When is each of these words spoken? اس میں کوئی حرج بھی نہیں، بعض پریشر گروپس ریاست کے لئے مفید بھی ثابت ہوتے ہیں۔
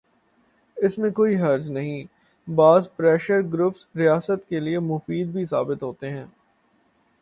اس 0.77 0.97
میں 0.97 1.09
کوئی 1.11 1.35
حرج 1.41 1.65
بھی 1.65 1.73
نہیں، 1.73 2.03
بعض 2.49 2.87
پریشر 2.95 3.41
گروپس 3.53 3.85
ریاست 3.95 4.49
کے 4.49 4.59
لئے 4.59 4.79
مفید 4.79 5.27
بھی 5.27 5.45
ثابت 5.45 5.83
ہوتے 5.83 6.09
ہیں۔ 6.09 6.25